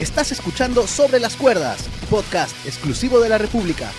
[0.00, 3.90] Estás escuchando Sobre las Cuerdas, podcast exclusivo de la República.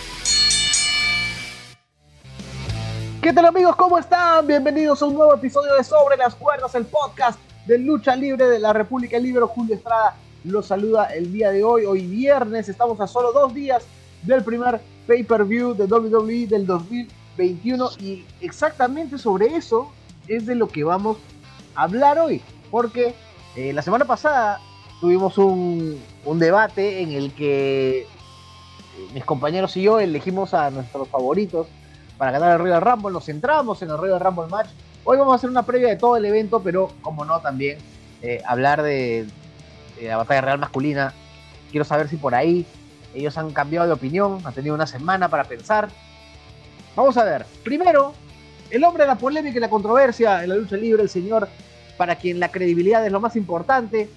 [3.22, 3.76] ¿Qué tal amigos?
[3.76, 4.48] ¿Cómo están?
[4.48, 8.60] Bienvenidos a un nuevo episodio de Sobre las Cuerdas, el podcast de lucha libre de
[8.60, 9.44] la República Libre.
[9.44, 10.16] Julio Estrada
[10.46, 12.70] los saluda el día de hoy, hoy viernes.
[12.70, 13.84] Estamos a solo dos días
[14.24, 19.92] del primer pay-per-view de WWE del 2021 y exactamente sobre eso
[20.30, 21.18] es de lo que vamos
[21.76, 22.42] a hablar hoy,
[22.72, 23.14] porque
[23.58, 24.62] eh, la semana pasada
[25.00, 28.08] tuvimos un, un debate en el que eh,
[29.14, 31.68] mis compañeros y yo elegimos a nuestros favoritos
[32.18, 34.70] para ganar el Royal Rumble, nos centramos en el Royal Rumble match.
[35.06, 37.78] Hoy vamos a hacer una previa de todo el evento, pero como no también
[38.22, 39.26] eh, hablar de,
[40.00, 41.14] de la batalla real masculina.
[41.72, 42.66] Quiero saber si por ahí
[43.14, 45.90] ellos han cambiado de opinión, han tenido una semana para pensar.
[46.96, 47.46] Vamos a ver.
[47.64, 48.14] Primero,
[48.70, 51.48] el hombre de la polémica y la controversia en la lucha libre, el señor
[51.98, 54.10] para quien la credibilidad es lo más importante,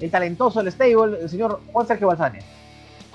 [0.00, 2.38] el talentoso, el stable, el señor Juan Sergio Balsani.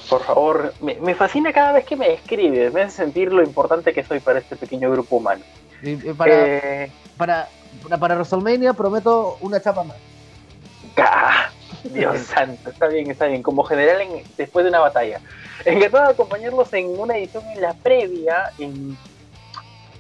[0.10, 3.94] Por favor, me, me fascina cada vez que me escribes, me hace sentir lo importante
[3.94, 5.44] que soy para este pequeño grupo humano.
[5.82, 7.48] Y, y para, Eh, para,
[7.84, 9.98] para, para WrestleMania prometo una chapa más.
[10.98, 11.50] ah,
[11.86, 13.42] Dios santo, está bien, está bien.
[13.42, 15.20] Como general en- después de una batalla.
[15.64, 18.96] Encantado de acompañarlos en una edición en la previa, en,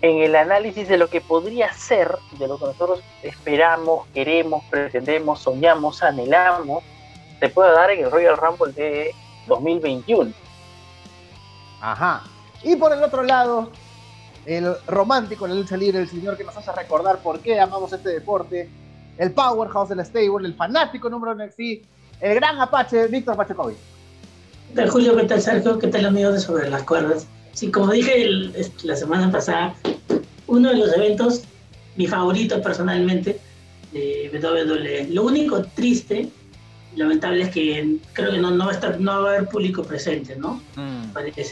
[0.05, 5.39] en el análisis de lo que podría ser, de lo que nosotros esperamos, queremos, pretendemos,
[5.39, 6.83] soñamos, anhelamos,
[7.39, 9.15] se pueda dar en el Royal Rumble de
[9.47, 10.31] 2021.
[11.81, 12.21] Ajá.
[12.61, 13.71] Y por el otro lado,
[14.45, 17.91] el romántico en la lucha libre, el señor que nos hace recordar por qué amamos
[17.91, 18.69] este deporte,
[19.17, 21.59] el powerhouse del stable, el fanático número de NXT,
[22.21, 23.77] el gran Apache, Víctor Pachecovic.
[24.69, 25.15] ¿Qué tal Julio?
[25.15, 25.79] ¿Qué tal Sergio?
[25.79, 27.27] ¿Qué tal amigos de Sobre las Cuerdas?
[27.55, 28.53] Sí, como dije el-
[28.83, 29.75] la semana pasada,
[30.45, 31.41] uno de los eventos,
[31.95, 33.39] mi favorito personalmente,
[33.93, 35.07] de WWE.
[35.11, 36.27] Lo único triste,
[36.97, 39.83] lamentable, es que creo que no, no va a estar, no va a haber público
[39.83, 40.61] presente, ¿no?
[41.13, 41.45] Parece.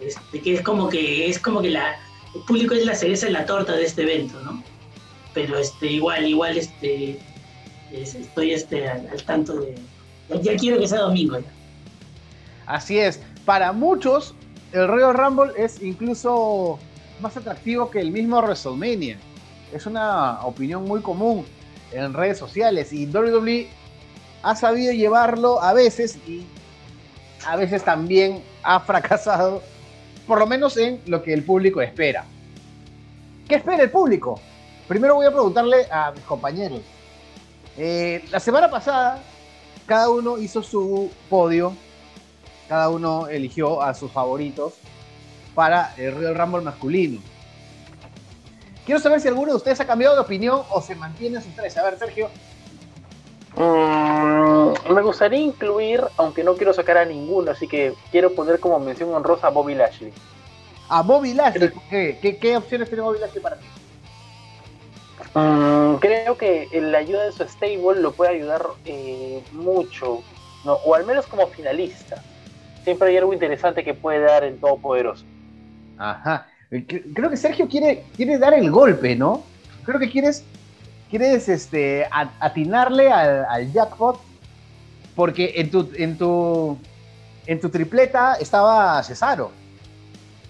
[0.00, 1.96] Este, que es como que es como que la,
[2.34, 4.62] el público es la cereza en la torta de este evento, ¿no?
[5.34, 7.18] Pero este, igual, igual este,
[7.90, 9.74] es- estoy este, al, al tanto de.
[10.28, 11.46] Ya, ya quiero que sea domingo ya.
[12.66, 13.18] Así es.
[13.46, 14.34] Para muchos,
[14.72, 16.78] el Royal Rumble es incluso
[17.20, 19.18] más atractivo que el mismo WrestleMania.
[19.72, 21.46] Es una opinión muy común
[21.92, 23.68] en redes sociales y WWE
[24.42, 26.46] ha sabido llevarlo a veces y
[27.46, 29.62] a veces también ha fracasado,
[30.26, 32.24] por lo menos en lo que el público espera.
[33.48, 34.40] ¿Qué espera el público?
[34.86, 36.80] Primero voy a preguntarle a mis compañeros.
[37.76, 39.22] Eh, la semana pasada,
[39.86, 41.72] cada uno hizo su podio
[42.68, 44.74] cada uno eligió a sus favoritos
[45.54, 47.20] para el Royal Rumble masculino.
[48.84, 51.54] Quiero saber si alguno de ustedes ha cambiado de opinión o se mantiene en sus
[51.54, 51.76] tres.
[51.76, 52.28] A ver, Sergio.
[53.56, 58.78] Mm, me gustaría incluir, aunque no quiero sacar a ninguno, así que quiero poner como
[58.78, 60.12] mención honrosa a Bobby Lashley.
[60.88, 61.68] A Bobby Lashley.
[61.68, 62.18] ¿por qué?
[62.22, 63.66] ¿Qué, qué opciones tiene Bobby Lashley para ti?
[65.34, 70.22] Mm, creo que la ayuda de su stable lo puede ayudar eh, mucho,
[70.64, 70.74] ¿no?
[70.74, 72.22] o al menos como finalista.
[72.88, 75.22] Siempre hay algo interesante que puede dar el Todopoderoso.
[75.98, 76.46] Ajá.
[76.70, 79.42] Eh, cre- Creo que Sergio quiere, quiere dar el golpe, ¿no?
[79.84, 80.42] Creo que quieres,
[81.10, 84.18] quieres este, a- atinarle al, al jackpot
[85.14, 86.78] porque en tu, en tu,
[87.46, 89.50] en tu tripleta estaba Cesaro.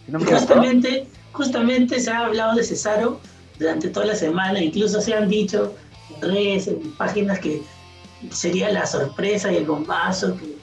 [0.06, 0.46] Si no me equivoco.
[0.46, 3.18] Justamente, justamente se ha hablado de Cesaro
[3.58, 5.74] durante toda la semana, incluso se han dicho
[6.14, 7.62] en redes, en páginas que
[8.30, 10.36] sería la sorpresa y el bombazo.
[10.36, 10.54] Que,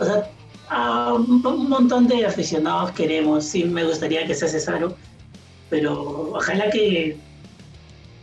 [0.00, 0.30] o sea,
[0.70, 4.96] a un, un montón de aficionados queremos, sí me gustaría que sea Cesaro,
[5.70, 7.16] pero ojalá que,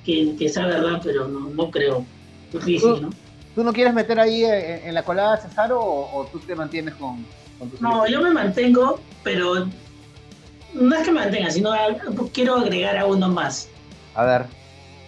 [0.04, 2.06] que, que sea verdad, pero no, no creo.
[2.52, 3.10] Difícil, ¿no?
[3.56, 6.56] ¿Tú no quieres meter ahí en, en la colada a Cesaro o, o tú te
[6.56, 7.26] mantienes con,
[7.58, 9.68] con tu No, yo me mantengo, pero
[10.74, 11.72] no es que me mantenga, sino
[12.34, 13.70] quiero agregar a uno más.
[14.14, 14.46] A ver.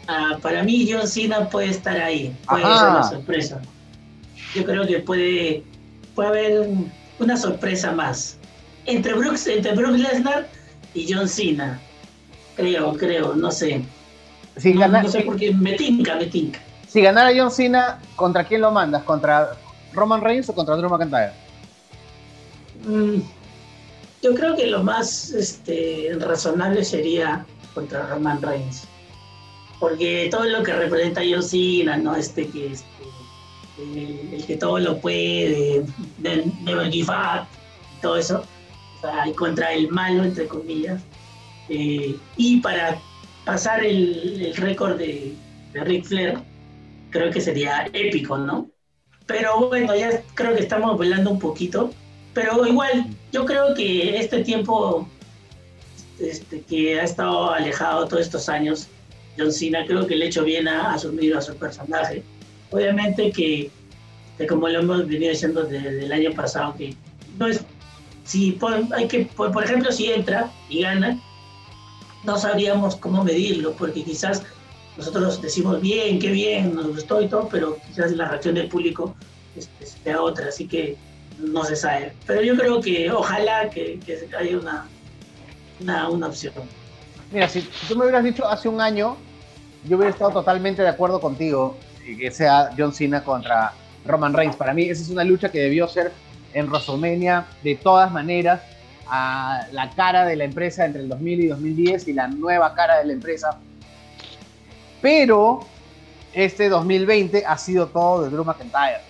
[0.07, 2.79] Ah, para mí John Cena puede estar ahí, puede Ajá.
[2.79, 3.61] ser la sorpresa.
[4.55, 5.63] Yo creo que puede,
[6.15, 6.67] puede haber
[7.19, 8.37] una sorpresa más.
[8.85, 10.47] Entre Brooks, entre Brock Lesnar
[10.93, 11.79] y John Cena.
[12.55, 13.83] Creo, creo, no sé.
[14.57, 16.59] Si, No, no sé por qué me tinca, me tinca.
[16.87, 19.03] si ganara John Cena, ¿contra quién lo mandas?
[19.03, 19.49] ¿Contra
[19.93, 21.31] Roman Reigns o contra Drew McIntyre?
[22.85, 23.19] Mm,
[24.23, 28.83] yo creo que lo más este, razonable sería contra Roman Reigns.
[29.79, 32.15] Porque todo lo que representa John Cena, ¿no?
[32.15, 32.96] Este que este,
[33.77, 35.85] el, el que todo lo puede,
[36.17, 37.47] de Never Give Up,
[38.01, 38.49] todo eso.
[38.97, 41.07] O sea, contra el malo, entre comillas.
[41.69, 43.05] Eh, y para
[43.45, 45.39] pasar el, el récord de,
[45.73, 46.45] de Ric Flair,
[47.09, 48.71] creo que sería épico, ¿no?
[49.25, 51.97] Pero bueno, ya creo que estamos volando un poquito.
[52.33, 55.13] Pero igual, yo creo que este tiempo
[56.19, 58.89] este, que ha estado alejado todos estos años,
[59.37, 62.27] John Cena creo que le ha hecho bien a asumir a su personaje.
[62.71, 63.71] Obviamente que,
[64.47, 66.95] como lo hemos venido diciendo desde el año pasado, que
[67.37, 67.61] no es,
[68.23, 68.57] si
[68.95, 71.19] hay que, por, ejemplo, si entra y gana,
[72.23, 74.43] no sabríamos cómo medirlo, porque quizás
[74.97, 79.15] nosotros decimos bien, qué bien, nos gustó y todo, pero quizás la reacción del público
[79.55, 80.97] este, sea otra, así que
[81.39, 82.13] no se sabe.
[82.25, 84.87] Pero yo creo que ojalá que, que haya una,
[85.79, 86.53] una, una opción.
[87.31, 89.17] Mira, si, tú me hubieras dicho hace un año,
[89.87, 91.77] yo hubiera estado totalmente de acuerdo contigo
[92.15, 93.73] que sea John Cena contra
[94.05, 94.55] Roman Reigns.
[94.55, 96.11] Para mí, esa es una lucha que debió ser
[96.53, 98.61] en WrestleMania de todas maneras
[99.09, 102.99] a la cara de la empresa entre el 2000 y 2010 y la nueva cara
[102.99, 103.57] de la empresa.
[105.01, 105.61] Pero
[106.33, 109.01] este 2020 ha sido todo de Drew McIntyre.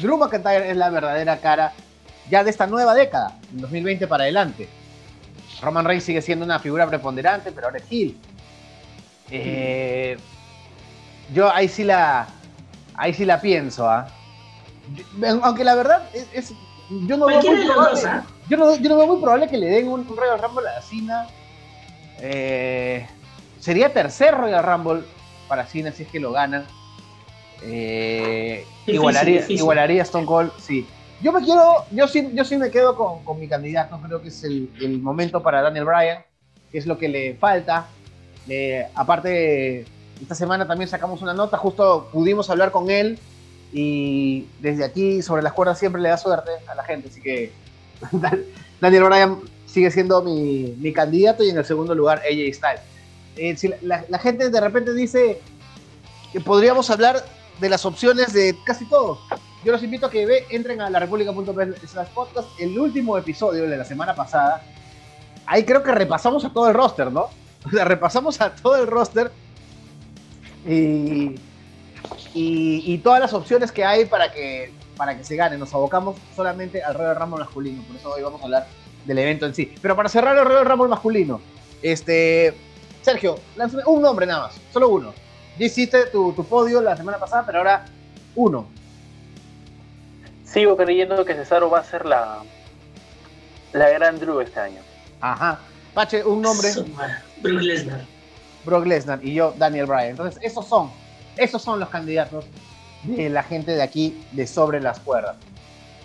[0.00, 1.72] Drew McIntyre es la verdadera cara
[2.30, 4.68] ya de esta nueva década, en 2020 para adelante.
[5.60, 8.18] Roman Reigns sigue siendo una figura preponderante, pero ahora es Hill.
[9.30, 10.16] Eh,
[11.32, 12.26] yo ahí sí la,
[12.94, 14.08] ahí sí la pienso, ¿ah?
[15.42, 16.52] Aunque la verdad es,
[16.90, 18.24] yo no veo muy probable, ¿ah?
[18.48, 21.26] yo, no, yo no veo muy probable que le den un, Royal Rumble a Cena.
[22.20, 23.06] Eh,
[23.58, 25.04] sería tercer Royal Rumble
[25.48, 26.66] para Cena si es que lo ganan.
[27.62, 30.86] Eh, igualaría, igualaría Stone Cold, sí.
[31.22, 34.28] Yo me quiero, yo sí, yo sí me quedo con, con mi candidato, creo que
[34.28, 36.18] es el, el, momento para Daniel Bryan,
[36.70, 37.86] que es lo que le falta.
[38.46, 39.86] Eh, aparte,
[40.24, 43.18] esta semana también sacamos una nota, justo pudimos hablar con él
[43.74, 47.52] y desde aquí sobre las cuerdas siempre le da suerte a la gente, así que
[48.80, 52.80] Daniel Bryan sigue siendo mi, mi candidato y en el segundo lugar AJ Styles.
[53.36, 55.42] Eh, si la, la, gente de repente dice
[56.32, 57.22] que podríamos hablar
[57.60, 59.18] de las opciones de casi todos.
[59.62, 63.76] Yo los invito a que ve, entren a la slash podcast, el último episodio de
[63.76, 64.62] la semana pasada.
[65.44, 67.28] Ahí creo que repasamos a todo el roster, ¿no?
[67.66, 69.30] O sea, repasamos a todo el roster
[70.66, 71.34] y,
[72.34, 75.58] y, todas las opciones que hay para que, para que se gane.
[75.58, 78.66] Nos abocamos solamente al Royal Rumble masculino, por eso hoy vamos a hablar
[79.04, 79.74] del evento en sí.
[79.80, 81.40] Pero para cerrar el Royal Rumble masculino,
[81.82, 82.54] este,
[83.02, 85.12] Sergio, lánzame un nombre nada más, solo uno.
[85.58, 87.84] Ya hiciste tu, tu podio la semana pasada, pero ahora
[88.34, 88.66] uno.
[90.44, 92.42] Sigo creyendo que Cesaro va a ser la,
[93.72, 94.80] la gran Drew este año.
[95.20, 95.58] Ajá.
[95.92, 96.70] Pache, un nombre.
[97.40, 98.13] Brock Lesnar.
[98.64, 100.10] Brock Lesnar y yo, Daniel Bryan.
[100.10, 100.90] Entonces, esos son,
[101.36, 102.44] esos son los candidatos
[103.04, 105.36] de la gente de aquí de Sobre las Cuerdas.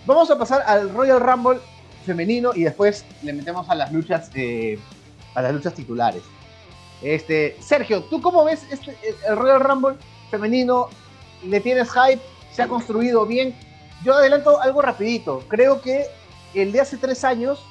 [0.06, 1.60] Vamos a pasar al Royal Rumble
[2.06, 4.80] femenino y después le metemos a las luchas, eh,
[5.36, 6.24] a las luchas titulares.
[7.02, 8.98] Este, Sergio, ¿tú cómo ves este,
[9.28, 9.96] el Royal Rumble
[10.30, 10.90] femenino?
[11.44, 12.22] ¿Le tienes hype?
[12.52, 13.56] ¿Se ha construido bien?
[14.04, 15.44] Yo adelanto algo rapidito.
[15.48, 16.08] Creo que
[16.54, 17.64] el de hace tres años,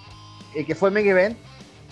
[0.54, 1.36] eh, que fue Mega Event,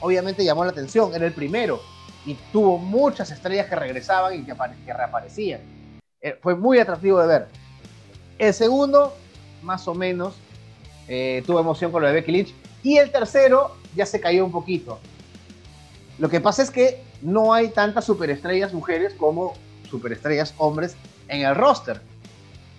[0.01, 1.15] obviamente llamó la atención.
[1.15, 1.81] Era el primero
[2.27, 5.61] y tuvo muchas estrellas que regresaban y que, reaparecían.
[6.21, 7.47] Eh, fue muy atractivo de ver.
[8.39, 9.15] El segundo,
[9.63, 10.35] más o menos,
[11.09, 12.55] eh, tuvo emoción con lo de Becky Lynch.
[12.83, 14.99] Y el tercero ya se cayó un poquito.
[16.19, 19.55] Lo que pasa es que no hay tantas superestrellas mujeres como
[19.89, 20.97] superestrellas hombres
[21.29, 22.01] en el roster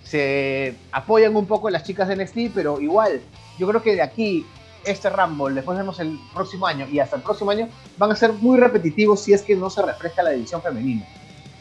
[0.08, 3.22] se apoyan un poco las chicas de NXT, pero igual,
[3.60, 4.46] yo creo que de aquí,
[4.88, 7.68] este Rumble, después vemos el próximo año y hasta el próximo año,
[7.98, 11.06] van a ser muy repetitivos si es que no se refresca la división femenina.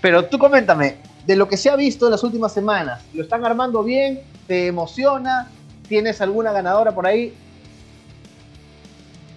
[0.01, 3.45] Pero tú coméntame, de lo que se ha visto en las últimas semanas, ¿lo están
[3.45, 4.23] armando bien?
[4.47, 5.51] ¿Te emociona?
[5.89, 7.35] ¿Tienes alguna ganadora por ahí?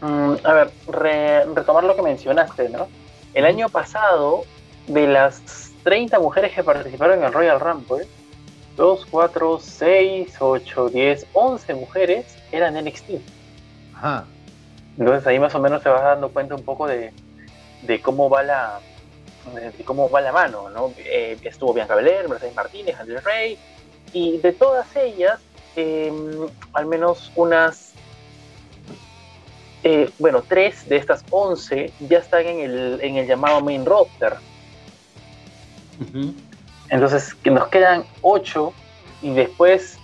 [0.02, 2.88] Mm, a ver, retomar lo que mencionaste, ¿no?
[3.34, 4.44] El año pasado,
[4.88, 8.08] de las 30 mujeres que participaron en el Royal Rumble,
[8.78, 13.39] 2, 4, 6, 8, 10, 11 mujeres eran NXT.
[14.00, 14.26] Ajá.
[14.98, 17.12] Entonces ahí más o menos te vas dando cuenta un poco de,
[17.84, 18.80] de cómo va la
[19.54, 20.94] de cómo va la mano, ¿no?
[20.98, 23.58] Eh, estuvo Bianca Belair, Mercedes Martínez, Andrés Rey,
[24.14, 25.40] y de todas ellas,
[25.76, 26.12] eh,
[26.74, 27.94] al menos unas,
[29.84, 34.36] eh, bueno, tres de estas 11 ya están en el, en el llamado main roster.
[36.14, 36.34] Uh
[36.90, 38.74] entonces, que nos quedan ocho
[39.22, 39.98] y después,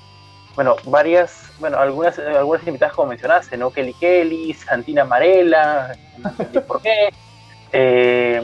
[0.56, 3.72] bueno, varias, bueno, algunas, algunas invitadas como mencionaste, ¿no?
[3.72, 5.96] Kelly Kelly, Santina Marela,
[6.68, 7.10] ¿por qué?
[7.74, 8.42] Eh,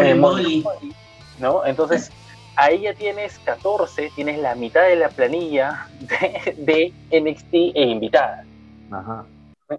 [0.00, 0.64] eh,
[1.38, 1.66] ¿no?
[1.66, 2.10] Entonces,
[2.56, 5.88] ahí ya tienes 14, tienes la mitad de la planilla
[6.56, 8.44] de, NXT e invitada.
[8.90, 9.24] Ajá.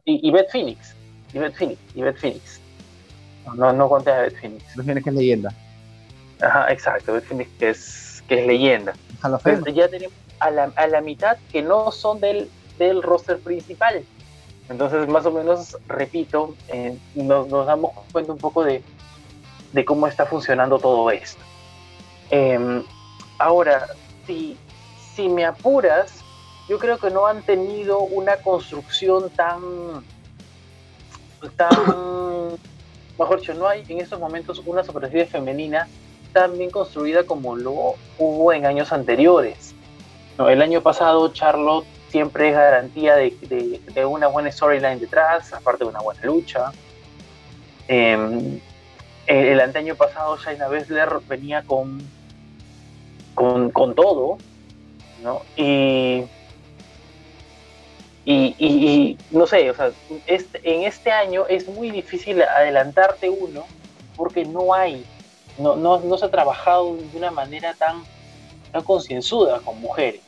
[0.05, 0.95] Y, y Beth Phoenix,
[1.33, 2.61] y Beth Phoenix, y Beth Phoenix.
[3.55, 4.63] No, no conté a Beth Phoenix.
[4.75, 5.53] Beth Phoenix es leyenda.
[6.41, 8.93] Ajá, exacto, que es, que es leyenda.
[9.73, 14.03] ya tenemos, a la, mitad que no son del, del roster principal.
[14.69, 18.83] Entonces, más o menos, repito, eh, nos, nos, damos cuenta un poco de,
[19.71, 21.41] de cómo está funcionando todo esto.
[22.29, 22.83] Eh,
[23.37, 23.87] ahora,
[24.25, 24.57] si,
[25.15, 26.23] si me apuras,
[26.69, 29.61] yo creo que no han tenido una construcción tan,
[31.57, 32.57] tan,
[33.19, 35.87] mejor dicho, no hay en estos momentos una superficie femenina
[36.31, 39.72] tan bien construida como lo hubo en años anteriores.
[40.37, 45.53] No, el año pasado Charlotte siempre es garantía de, de, de una buena storyline detrás,
[45.53, 46.71] aparte de una buena lucha.
[47.87, 48.59] Eh,
[49.27, 52.01] el, el año pasado Shayna Baszler venía con,
[53.35, 54.37] con, todo,
[55.21, 55.41] ¿no?
[55.55, 56.25] Y,
[58.25, 59.91] y, no sé, o sea,
[60.27, 63.65] este, en este año es muy difícil adelantarte uno
[64.15, 65.05] porque no hay,
[65.57, 68.03] no, no, no se ha trabajado de una manera tan,
[68.73, 70.21] tan concienzuda con mujeres.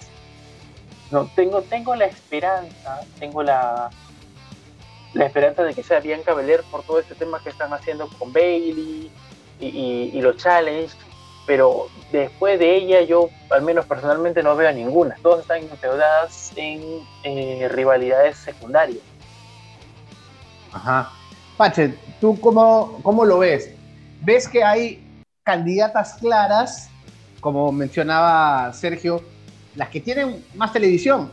[1.11, 3.89] No, tengo, tengo la esperanza, tengo la,
[5.13, 8.31] la esperanza de que sea Bianca Belair por todo este tema que están haciendo con
[8.31, 9.11] Bailey
[9.59, 10.95] y, los challenges,
[11.45, 15.15] pero después de ella yo al menos personalmente no veo ninguna.
[15.21, 16.81] Todas están endeudadas en
[17.23, 19.03] eh, rivalidades secundarias.
[20.71, 21.11] Ajá.
[21.57, 23.71] Pache, ¿tú cómo, cómo lo ves?
[24.21, 25.01] ¿Ves que hay
[25.43, 26.89] candidatas claras,
[27.45, 29.21] como mencionaba Sergio,
[29.75, 31.29] las que tienen más televisión?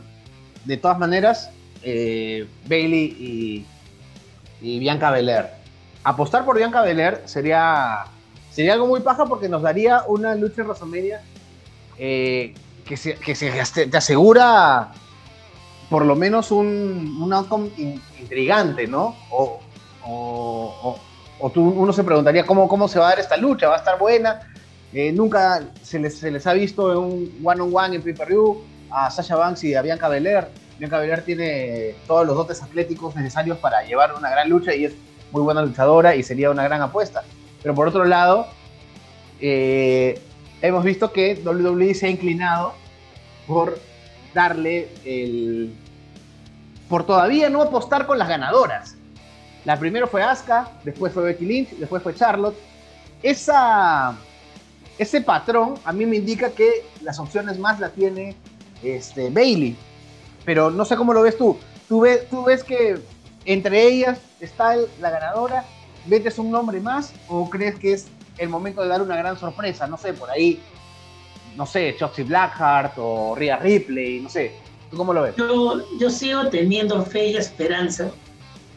[0.63, 1.49] De todas maneras,
[1.81, 3.65] eh, Bailey
[4.61, 5.47] y, Bianca Belair.
[6.03, 8.05] Apostar por Bianca Belair sería
[8.51, 10.67] sería algo muy paja porque nos daría una lucha en
[11.97, 12.53] eh,
[12.85, 13.51] que, se, que se
[13.87, 14.91] te asegura
[15.89, 19.15] por lo menos un, outcome in, intrigante, ¿no?
[19.31, 19.59] O,
[20.05, 20.99] o, o,
[21.39, 23.79] o tú, uno se preguntaría cómo, cómo se va a dar esta lucha, va a
[23.79, 24.52] estar buena.
[24.93, 29.35] Eh, nunca se les, ha visto en un one-on-one -on -one en pay-per-view a Sasha
[29.35, 30.47] Banks y a Bianca Belair.
[30.77, 34.93] Bianca Belair tiene todos los dotes atléticos necesarios para llevar una gran lucha y es
[35.31, 37.23] muy buena luchadora y sería una gran apuesta.
[37.61, 38.47] Pero por otro lado,
[39.39, 40.21] eh,
[40.61, 42.73] hemos visto que WWE se ha inclinado
[43.47, 43.79] por
[44.33, 45.73] darle el.
[46.87, 48.95] por todavía no apostar con las ganadoras.
[49.65, 52.55] La primera fue Asuka, después fue Becky Lynch, después fue Charlotte.
[53.23, 54.15] Esa,
[54.97, 58.35] ese patrón a mí me indica que las opciones más la tiene
[58.83, 59.75] este, Bailey.
[60.45, 61.57] Pero no sé cómo lo ves tú.
[61.87, 62.99] ¿Tú, ves, tú ves que
[63.45, 65.65] entre ellas está el, la ganadora
[66.05, 68.07] ¿Metes un nombre más o crees que es
[68.37, 69.87] el momento de dar una gran sorpresa?
[69.87, 70.59] No sé, por ahí,
[71.55, 74.51] no sé, Chelsea Blackheart o Rhea Ripley, no sé.
[74.91, 75.35] ¿Tú cómo lo ves?
[75.37, 78.11] Yo, yo sigo teniendo fe y esperanza,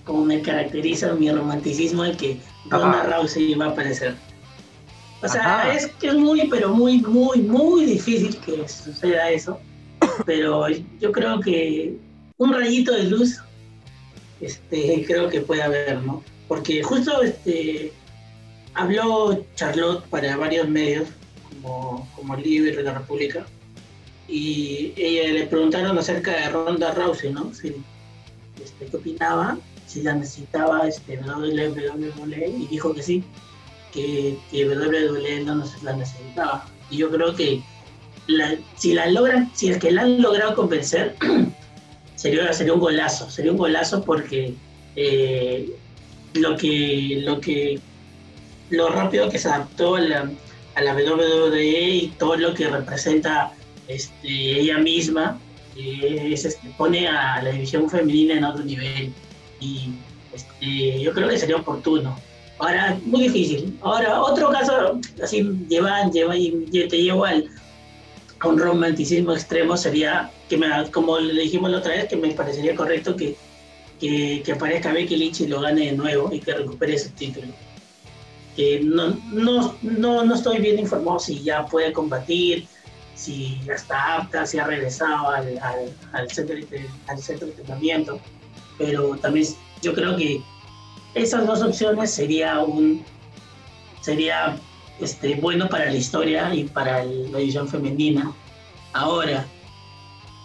[0.04, 4.14] como me caracteriza mi romanticismo de que Ronda Rousey va a aparecer.
[5.22, 5.74] O sea, Ajá.
[5.74, 9.58] es que es muy, pero muy, muy, muy difícil que suceda eso.
[10.26, 10.68] Pero
[11.00, 11.96] yo creo que
[12.36, 13.40] un rayito de luz,
[14.40, 16.22] este, creo que puede haber, ¿no?
[16.48, 17.92] porque justo este,
[18.74, 21.08] habló Charlotte para varios medios,
[21.50, 23.46] como, como Libre de la República,
[24.28, 27.52] y ella le preguntaron acerca de Ronda Rousey, ¿no?
[27.54, 27.74] Si,
[28.62, 29.58] este, ¿Qué opinaba?
[29.86, 33.24] Si la necesitaba este, WWE, y dijo que sí,
[33.92, 36.66] que, que WWE no la necesitaba.
[36.90, 37.62] Y yo creo que
[38.76, 41.16] si la logran, si es que la han logrado convencer,
[42.16, 44.54] sería, sería un golazo, sería un golazo porque
[44.96, 45.70] eh,
[46.34, 47.80] lo que, lo que,
[48.70, 50.30] lo rápido que se adaptó a la,
[50.74, 53.52] a la WWE y todo lo que representa
[53.88, 55.38] este, ella misma,
[55.76, 59.12] eh, es, este, pone a la división femenina en otro nivel.
[59.60, 59.90] Y
[60.34, 62.18] este, yo creo que sería oportuno.
[62.58, 63.78] Ahora, muy difícil.
[63.82, 67.48] Ahora, otro caso, así, lleva, lleva y te llevo al,
[68.40, 72.30] a un romanticismo extremo sería, que me, como le dijimos la otra vez, que me
[72.30, 73.36] parecería correcto que
[74.00, 77.48] que, que aparezca Becky Lynch y lo gane de nuevo y que recupere ese título.
[78.54, 82.66] Que no, no, no, no estoy bien informado si ya puede combatir,
[83.14, 87.54] si ya está apta, si ha regresado al, al, al, centro, de, al centro de
[87.54, 88.20] entrenamiento,
[88.78, 89.46] pero también
[89.82, 90.42] yo creo que
[91.16, 93.02] esas dos opciones sería un
[94.02, 94.56] sería
[95.00, 98.32] este, bueno para la historia y para la edición femenina.
[98.92, 99.46] Ahora,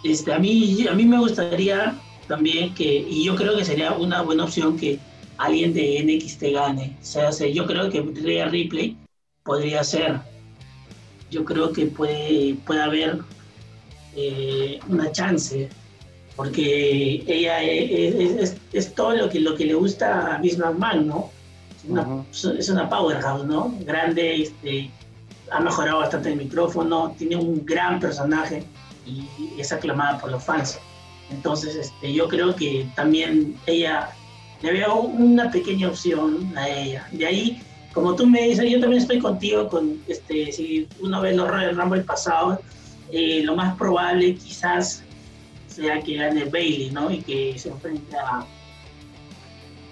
[0.02, 1.94] este, a, mí, a mí me gustaría
[2.26, 4.98] también que, y yo creo que sería una buena opción que
[5.38, 6.96] alguien de NXT gane.
[7.00, 8.96] O sea, yo creo que Rhea Ripley
[9.44, 10.20] podría ser.
[11.30, 13.18] Yo creo que puede, puede haber
[14.16, 15.68] eh, una chance,
[16.36, 21.06] porque ella es, es, es, todo lo que, lo que le gusta a Miss McMahon,
[21.06, 21.30] ¿no?
[21.76, 22.58] Es una, uh -huh.
[22.58, 23.74] es una powerhouse, ¿no?
[23.80, 24.90] Grande, este,
[25.50, 28.64] ha mejorado bastante el micrófono, tiene un gran personaje
[29.06, 29.26] y
[29.58, 30.78] es aclamada por los fans.
[31.30, 34.10] Entonces, este, yo creo que también ella,
[34.62, 37.06] le veo una pequeña opción a ella.
[37.12, 37.62] De ahí,
[37.92, 41.76] como tú me dices, yo también estoy contigo con, este, si uno ve los Royal
[41.76, 42.60] Rumble pasado,
[43.10, 45.02] eh, lo más probable quizás
[45.72, 47.10] sea que gane Bailey, ¿no?
[47.10, 48.46] Y que se enfrente a,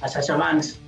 [0.00, 0.78] a Sasha Banks.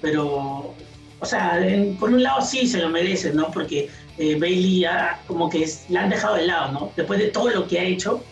[0.00, 0.74] Pero,
[1.20, 1.58] o sea,
[1.98, 3.50] por un lado sí se lo merece, ¿no?
[3.50, 6.92] Porque eh, Bailey ya como que la han dejado de lado, ¿no?
[6.96, 8.22] Después de todo lo que ha hecho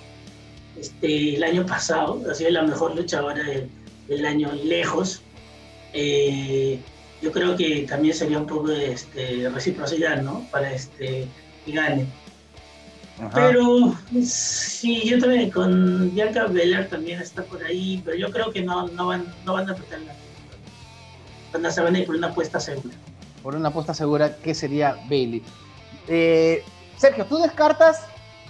[0.79, 3.69] este, el año pasado, ha sido la mejor luchadora del,
[4.07, 5.23] del año lejos.
[5.93, 6.79] Eh,
[7.21, 10.47] yo creo que también sería un poco de este, reciprocidad, ¿no?
[10.51, 11.27] Para este,
[11.65, 12.07] que gane.
[13.35, 18.63] Pero sí, yo también con Bianca Belair también está por ahí, pero yo creo que
[18.63, 20.13] no, no, van, no van a apretar la
[21.53, 22.95] van a, van a ir por una apuesta segura.
[23.43, 25.43] Por una apuesta segura, que sería Bailey.
[26.07, 26.63] Eh,
[26.97, 28.05] Sergio, ¿tú descartas,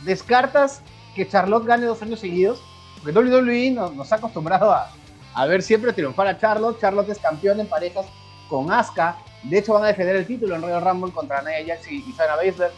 [0.04, 0.82] descartas
[1.14, 2.60] que Charlotte gane dos años seguidos?
[3.02, 4.90] Porque WWE nos, ha acostumbrado a,
[5.34, 6.80] a, ver siempre triunfar a Charlotte.
[6.80, 8.06] Charlotte es campeón en parejas
[8.48, 9.16] con Asuka.
[9.44, 12.14] De hecho, van a defender el título en Royal Rumble contra Nia Jax y, y
[12.16, 12.72] Shayna Baszler.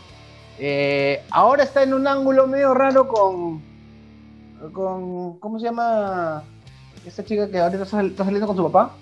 [0.63, 3.63] Eh, ahora está en un ángulo medio raro con,
[4.75, 5.39] con.
[5.39, 6.45] ¿Cómo se llama?
[7.07, 8.95] Esta chica que ahorita está, saliendo con su papá.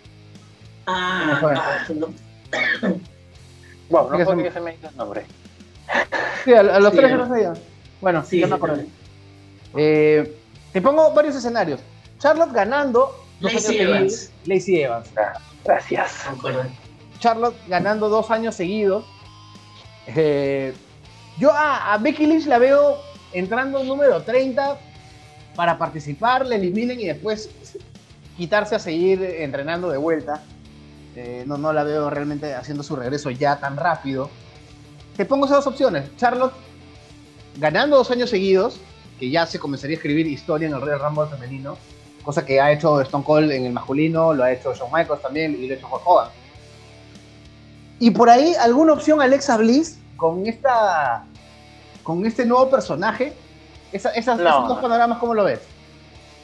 [0.87, 1.41] Ah,
[1.95, 2.09] no.
[3.91, 5.25] Bueno, no puedo que se me dice el nombre.
[6.45, 7.55] Sí, a, los tres no sabía.
[8.03, 8.83] Bueno, sí, yo me acuerdo.
[9.75, 10.37] Eh,
[10.75, 11.81] te pongo varios escenarios.
[12.19, 13.25] Charlotte ganando.
[13.41, 14.31] Lacey Evans.
[14.45, 15.09] Lacey Evans.
[15.65, 16.27] Gracias.
[17.19, 19.07] Charlotte ganando dos años seguidos.
[20.07, 20.75] Eh,
[21.39, 22.99] yo a, Becky Lynch la veo
[23.33, 24.79] entrando número 30
[25.55, 27.51] para participar, le eliminen y después
[28.37, 30.43] quitarse a seguir entrenando de vuelta.
[31.17, 34.31] Eh, no, no la veo realmente haciendo su regreso ya tan rápido.
[35.17, 36.15] Te pongo esas dos opciones.
[36.17, 36.55] Charlotte
[37.59, 38.81] ganando dos años seguidos,
[39.19, 41.77] que ya se comenzaría a escribir historia en el Royal Rumble femenino,
[42.23, 45.57] cosa que ha hecho Stone Cold en el masculino, lo ha hecho Shawn Michaels también
[45.61, 46.29] y lo ha hecho Hulk Hogan.
[47.99, 51.25] Y por ahí alguna opción Alexa Bliss con esta
[52.09, 53.35] con este nuevo personaje.
[53.93, 55.61] Esa, esas, esos dos panoramas, ¿cómo lo ves?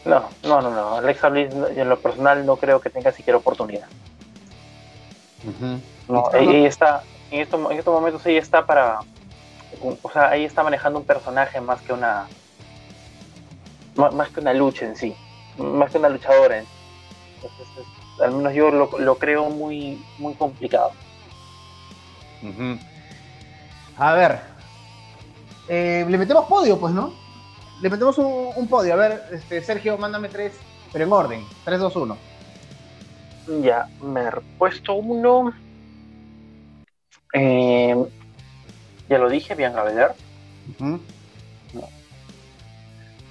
[0.04, 0.96] No, no, no, no.
[0.96, 3.86] Alexa Bliss en lo personal no creo que tenga siquiera oportunidad.
[6.06, 8.98] No, ella está, en estos, en estos momentos ella está para,
[10.02, 12.26] o sea, ella está manejando un personaje más que una,
[13.94, 15.16] más, que una lucha en sí,
[15.56, 16.58] más que una luchadora.
[16.58, 16.66] En
[17.36, 17.66] Entonces,
[18.20, 20.92] al menos yo lo, lo, creo muy, muy complicado.
[23.96, 24.53] A ver,
[25.68, 27.12] eh, le metemos podio, pues, ¿no?
[27.80, 28.94] Le metemos un, podio.
[28.94, 30.54] A ver, este, Sergio, mándame tres,
[30.92, 31.44] pero en orden.
[31.64, 32.18] 3, 2, 1.
[33.62, 35.52] Ya, me he puesto uno.
[37.32, 37.96] Eh,
[39.08, 40.12] ya lo dije, Bianca Belair.
[40.78, 41.00] no.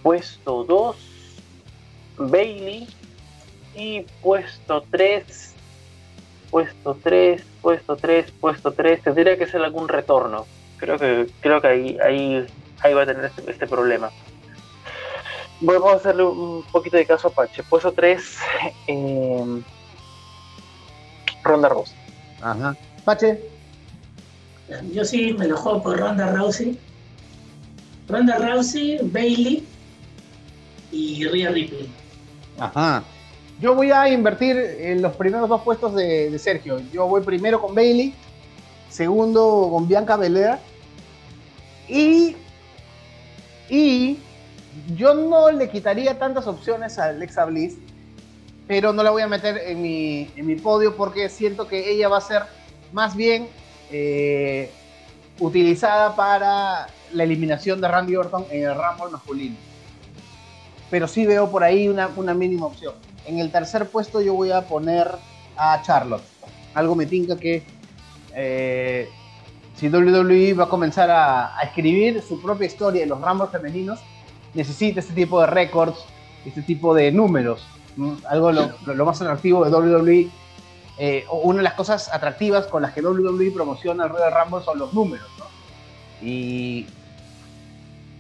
[0.02, 0.98] Puesto 2,
[2.17, 2.88] Bailey.
[3.76, 5.56] Y puesto 3,
[6.52, 9.02] puesto 3, puesto 3, puesto 3.
[9.02, 10.46] Tendría que ser algún retorno
[10.78, 12.46] creo que creo que ahí ahí
[12.82, 14.12] ahí va a tener este, este problema.
[15.62, 18.38] Vamos a hacerle un poquito de caso a Pache puesto 3
[18.88, 19.62] eh,
[21.44, 21.96] Ronda Rousey.
[22.42, 22.76] Ajá.
[23.06, 23.40] Pache
[24.94, 26.78] yo sí me lo juego por Ronda Rousey.
[28.08, 29.64] Ronda Rousey Bailey
[30.92, 31.90] y Rhea Ripley.
[32.60, 33.04] Ajá.
[33.60, 36.82] Yo voy a invertir en los primeros dos puestos de, de Sergio.
[36.92, 38.14] Yo voy primero con Bailey,
[38.94, 40.60] segundo con Bianca Belair
[41.90, 42.36] y,
[43.68, 44.20] y
[44.96, 47.76] yo no le quitaría tantas opciones a Alexa Bliss,
[48.68, 52.08] pero no la voy a meter en mi, en mi podio porque siento que ella
[52.08, 52.44] va a ser
[52.92, 53.50] más bien
[53.92, 54.72] eh,
[55.40, 59.56] utilizada para la eliminación de Randy Orton en el Rumble masculino.
[60.92, 62.94] Pero sí veo por ahí una, una mínima opción.
[63.26, 65.10] En el tercer puesto yo voy a poner
[65.58, 66.24] a Charlotte.
[66.76, 67.64] Algo me tinca que
[68.36, 69.10] eh,
[69.76, 74.00] si WWE va a comenzar a, escribir su propia historia en los ramos femeninos,
[74.54, 75.98] necesita este tipo de récords,
[76.46, 77.65] este tipo de números.
[78.28, 80.30] Algo lo, más atractivo de WWE,
[81.00, 84.80] eh, una de las cosas atractivas con las que WWE promociona el Royal Rumble son
[84.80, 85.28] los números.
[86.22, 86.88] Y,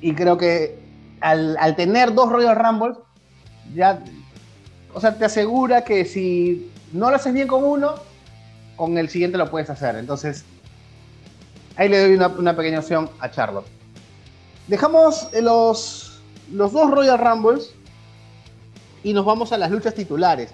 [0.01, 0.79] y creo que
[1.21, 2.97] al, al, tener dos Royal Rumbles,
[3.73, 4.03] ya,
[4.93, 7.95] o sea, te asegura que si no lo haces bien con uno,
[8.75, 9.95] con el siguiente lo puedes hacer.
[9.95, 10.45] Entonces,
[11.75, 13.65] Ahí le doy una, pequeña opción a Charlotte.
[14.67, 17.73] Dejamos los, los dos Royal Rumbles
[19.03, 20.51] y nos vamos a las luchas titulares.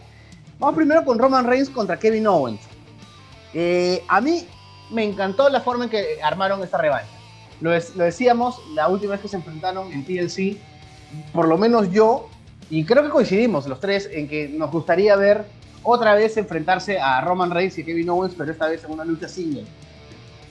[0.60, 2.62] Vamos primero con Roman Reigns contra Kevin Owens.
[3.54, 4.48] Eh, a mí
[4.92, 7.10] me encantó la forma en que armaron esta revancha.
[7.60, 10.58] lo, lo decíamos la última vez que se enfrentaron en TLC,
[11.34, 12.30] por lo menos yo,
[12.70, 15.46] y creo que coincidimos los tres en que nos gustaría ver
[15.84, 19.28] otra vez enfrentarse a Roman Reigns y Kevin Owens, pero esta vez en una lucha
[19.28, 19.66] single.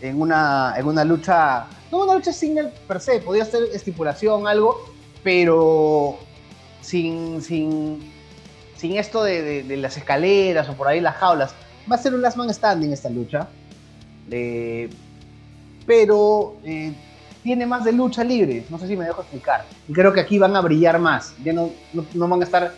[0.00, 4.92] En una, en una lucha, no una lucha single per se, podía ser estipulación, algo,
[5.22, 6.18] pero
[6.80, 8.12] sin, sin,
[8.76, 11.54] sin esto de, las escaleras o por ahí las jaulas.
[11.90, 13.48] Va a ser un last man standing esta lucha.
[14.30, 14.88] Eh,
[15.86, 16.92] pero eh,
[17.42, 18.64] tiene más de lucha libre.
[18.68, 19.64] No sé si me dejo explicar.
[19.92, 21.34] Creo que aquí van a brillar más.
[21.42, 22.74] Ya no, no, van a estar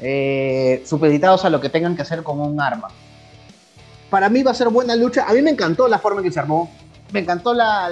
[0.00, 2.88] eh, supeditados a lo que tengan que hacer con un arma.
[4.10, 5.24] Para mí va a ser buena lucha.
[5.28, 6.70] A mí me encantó la forma en que se armó.
[7.12, 7.88] Me encantó la,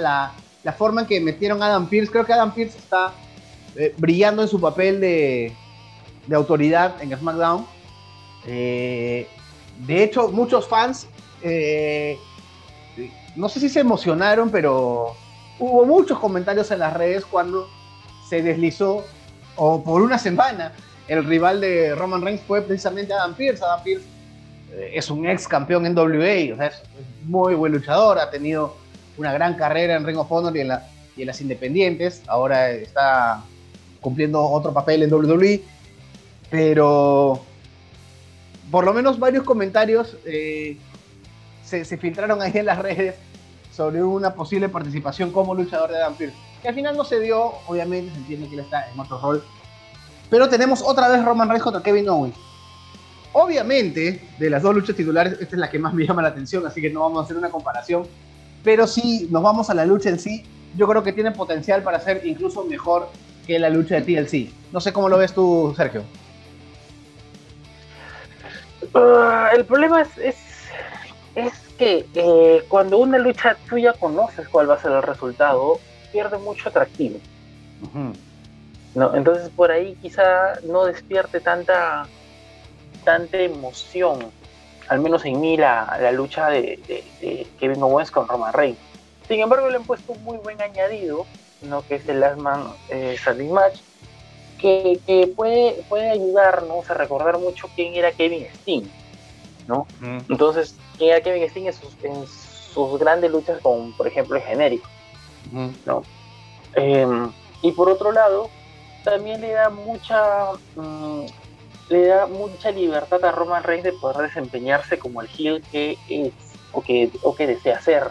[0.63, 2.11] la, forma en que metieron a Adam Pierce.
[2.11, 3.13] Creo que Adam Pierce está
[3.75, 5.53] eh, brillando en su papel de,
[6.27, 7.65] de autoridad en SmackDown.
[8.47, 9.27] Eh,
[9.79, 11.07] de hecho, muchos fans,
[13.35, 15.15] no sé si se emocionaron, pero
[15.59, 17.67] hubo muchos comentarios en las redes cuando
[18.29, 19.03] se deslizó,
[19.55, 20.73] o por una semana,
[21.07, 23.63] el rival de Roman Reigns fue precisamente Adam Pierce.
[23.63, 24.05] Adam Pierce
[24.93, 26.83] es un ex campeón en sea, es
[27.23, 28.75] muy buen luchador, ha tenido
[29.17, 30.67] una gran carrera en Ring of Honor y en,
[31.25, 32.21] las independientes.
[32.27, 33.43] Ahora está
[34.01, 35.63] cumpliendo otro papel en WWE,
[36.49, 37.41] pero
[38.69, 40.77] por lo menos varios comentarios eh,
[41.63, 43.15] se, filtraron ahí en las redes
[43.71, 47.53] sobre una posible participación como luchador de Adam Pearce, que al final no se dio,
[47.67, 49.43] obviamente se entiende que él está en otro rol,
[50.29, 52.35] pero tenemos otra vez Roman Reigns contra Kevin Owens.
[53.33, 56.65] Obviamente, de las dos luchas titulares, esta es la que más me llama la atención,
[56.65, 58.07] así que no vamos a hacer una comparación,
[58.63, 61.99] pero si nos vamos a la lucha en sí, yo creo que tiene potencial para
[61.99, 63.09] ser incluso mejor
[63.45, 64.51] que la lucha de TLC.
[64.71, 66.03] No sé cómo lo ves tú, Sergio.
[68.93, 70.09] Ah, el problema es,
[71.35, 75.77] es, que eh, cuando una lucha tú ya conoces cuál va a ser el resultado,
[76.13, 77.19] pierde mucho atractivo.
[78.95, 82.07] No, entonces por ahí quizá no despierte tanta,
[83.03, 84.31] tanta emoción,
[84.87, 88.79] al menos en mí, la, la lucha de, de, de, Kevin Owens con Roman Reigns.
[89.27, 91.25] Sin embargo, le han puesto un muy buen añadido
[91.87, 93.17] que es el Last Man eh,
[93.51, 93.79] Match,
[94.59, 98.91] que, puede, puede ayudarnos a recordar mucho quién era Kevin Steen,
[99.67, 99.85] ¿no?
[100.27, 101.73] Entonces, quién era Kevin Steen en
[102.25, 104.87] sus, grandes luchas con, por ejemplo, el genérico,
[105.85, 106.03] ¿no?
[106.73, 107.31] Em,
[107.61, 108.49] y por otro lado,
[109.05, 111.25] también le da mucha mm,
[111.89, 116.33] le da mucha libertad a Roman Reigns de poder desempeñarse como el heel que es
[116.73, 118.07] o que, o que desea ser,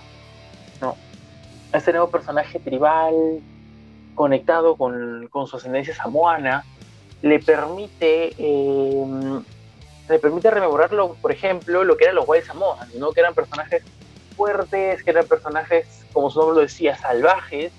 [0.81, 0.97] ¿no?
[1.73, 3.43] este nuevo personaje tribal
[4.15, 6.65] conectado con, su ascendencia samoana
[7.21, 9.41] le permite eh,
[10.09, 13.11] le permite rememorarlo, por ejemplo, lo que eran los Wild Samoans, ¿no?
[13.13, 13.83] que eran personajes
[14.37, 17.73] fuertes, que eran personajes, como su nombre lo decía, salvajes,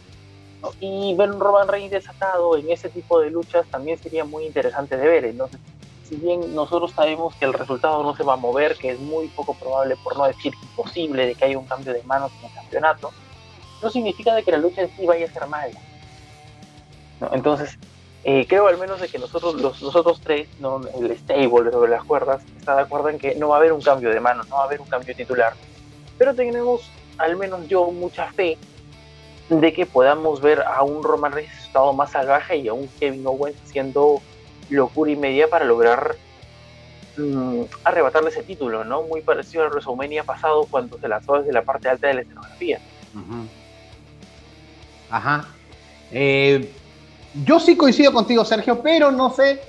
[0.80, 4.98] y ver un Roman Reigns desatado en ese tipo de luchas también sería muy interesante
[4.98, 5.26] de ver.
[5.26, 5.60] Entonces,
[6.08, 9.28] si bien nosotros sabemos que el resultado no se va a mover, que es muy
[9.30, 12.54] poco probable, por no decir imposible, de que haya un cambio de manos en el
[12.54, 13.12] campeonato,
[13.82, 15.80] no significa de que la lucha en sí vaya a ser mala.
[17.32, 17.78] Entonces,
[18.24, 20.82] eh, creo al menos de que nosotros, los, otros tres, ¿no?
[21.00, 23.82] el stable de las cuerdas, está de acuerdo en que no va a haber un
[23.82, 25.54] cambio de mano, no va a haber un cambio titular.
[26.18, 28.58] Pero tenemos, al menos yo, mucha fe
[29.50, 33.26] de que podamos ver a un Roman Reigns estado más salvaje y a un Kevin
[33.28, 34.22] Owens siendo
[34.70, 36.16] locura y media para lograr
[37.18, 39.04] mm, arrebatarle ese título, ¿no?
[39.04, 42.80] Muy parecido al WrestleMania pasado cuando se lanzó desde la parte alta de la escenografía.
[45.10, 45.48] Ajá.
[46.12, 46.72] Eh,
[47.46, 49.62] yo sí coincido contigo, Sergio, pero no sé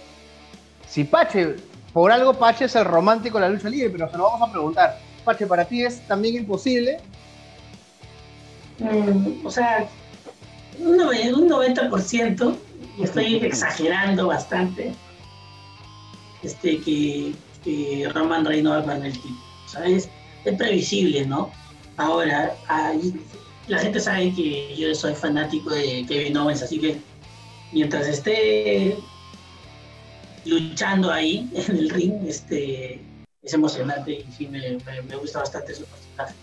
[0.89, 1.57] si Pache,
[1.93, 4.53] por algo Pache es el romántico de la lucha libre, pero se lo vamos a
[4.53, 4.99] preguntar.
[5.25, 6.99] Pache, ¿para ti es también imposible?
[8.79, 9.89] Mm, o sea,
[10.79, 12.57] un 90%,
[12.99, 14.95] y estoy exagerando bastante,
[16.43, 17.35] este, que,
[18.15, 19.41] Roman Reigns va a ganar el título.
[19.65, 20.09] O sea, es,
[20.57, 21.51] previsible, ¿no?
[21.97, 22.55] Ahora,
[23.67, 26.99] la gente sabe que yo soy fanático de Kevin Owens, así que
[27.73, 28.97] mientras esté
[30.45, 33.01] luchando ahí en el ring, este,
[33.43, 36.35] es emocionante y sí me, gusta bastante su personaje.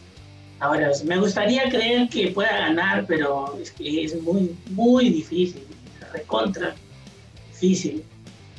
[0.64, 5.68] Ahora, me gustaría creer que pueda ganar, pero es que es muy, muy difícil,
[6.14, 6.74] recontra
[7.52, 8.02] difícil.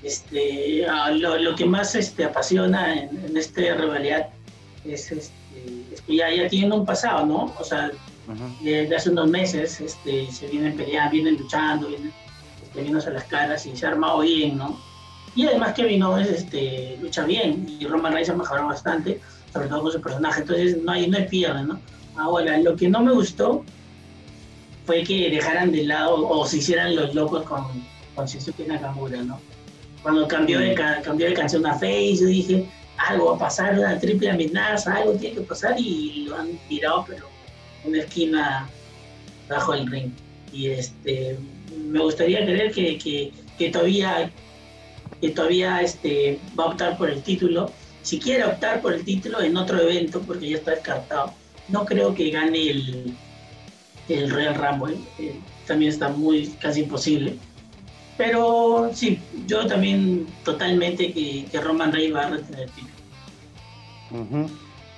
[0.03, 4.29] Este, lo, que más este, apasiona en, esta rivalidad
[4.85, 5.33] es, este,
[5.95, 7.55] es que ya, ya tienen un pasado, ¿no?
[7.59, 7.90] O sea,
[8.61, 11.88] desde hace unos meses este, se vienen peleando, vienen luchando,
[12.75, 14.79] vienen a las caras y se ha armado bien, ¿no?
[15.35, 19.23] Y además Kevin Owens este, lucha bien y Roman Reigns ha mejorado bastante,
[19.55, 21.81] sobre todo con su personaje, entonces no hay, no hay pierde, ¿no?
[22.17, 23.64] Ahora, lo que no me gustó
[24.85, 27.64] fue que dejaran de lado o se hicieran los locos con,
[28.14, 29.40] con Shinsuke Nakamura, ¿no?
[30.03, 33.99] Cuando cambió de, cambió de canción a Face, yo dije, algo va a pasar, una
[33.99, 37.27] triple amenaza, algo tiene que pasar y lo han tirado, pero
[37.85, 38.69] una esquina
[39.49, 40.11] bajo el ring.
[40.53, 41.38] Y este,
[41.88, 44.31] me gustaría creer que, que, todavía,
[45.21, 47.71] que todavía este, va a optar por el título.
[48.05, 51.33] Si quiere optar por el título en otro evento, porque ya está descartado,
[51.69, 53.17] no creo que gane el,
[54.11, 54.99] el Royal Rumble.
[55.19, 57.38] Eh, también está muy casi imposible.
[58.19, 64.49] Pero sí, yo también totalmente que, que Roman Reigns va a retener el título.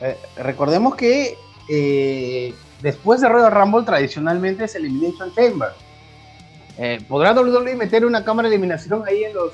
[0.01, 1.39] Eh, recordemos que
[1.71, 5.69] eh, después de Royal Rumble tradicionalmente es Elimination Chamber.
[6.77, 9.53] Eh, ¿Podrá WWE meter una cámara de eliminación ahí en los...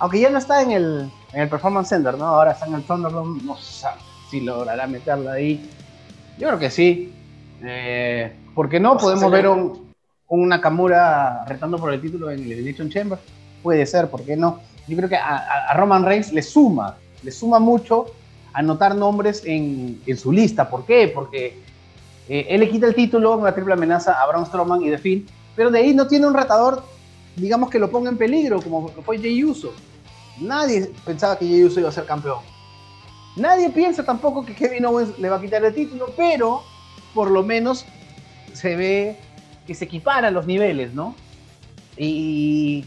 [0.00, 2.24] aunque ya no está en el, en el Performance Center, ¿no?
[2.24, 3.86] Ahora está en el Thunderdome, no sé
[4.30, 5.68] si logrará meterla ahí.
[6.38, 7.12] Yo creo que sí.
[7.62, 8.96] Eh, ¿Por qué no?
[8.96, 9.92] Podemos ver un,
[10.28, 13.18] una Nakamura retando por el título en el Elimination Chamber.
[13.62, 14.60] Puede ser, ¿por qué no?
[14.88, 18.06] Yo creo que a, a Roman Reigns le suma, le suma mucho
[18.54, 20.70] anotar nombres en, en su lista.
[20.70, 21.12] ¿Por qué?
[21.14, 21.60] Porque
[22.30, 24.96] eh, él le quita el título en una triple amenaza a Braun Strowman y The
[24.96, 26.82] Finn, pero de ahí no tiene un retador,
[27.36, 29.74] digamos que lo ponga en peligro, como fue Jay Uso.
[30.38, 32.40] Nadie pensaba que Jay Uso iba a ser campeón.
[33.36, 36.62] Nadie piensa tampoco que Kevin Owens le va a quitar el título, pero
[37.14, 37.84] por lo menos
[38.52, 39.16] se ve
[39.66, 41.14] que se equiparan los niveles, ¿no?
[41.96, 42.84] Y